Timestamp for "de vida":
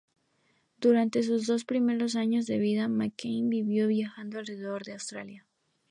2.47-2.87